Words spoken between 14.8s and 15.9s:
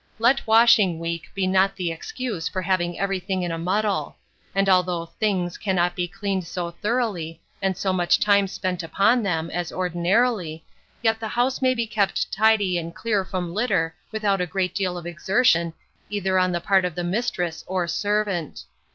of exertion